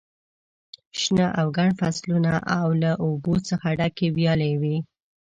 شنه 0.99 1.27
او 1.39 1.47
ګڼ 1.57 1.69
فصلونه 1.79 2.33
او 2.59 2.67
له 2.81 2.91
اوبو 3.03 3.33
څخه 3.49 3.67
ډکې 3.79 4.07
ویالې 4.17 4.53
وې. 4.61 4.77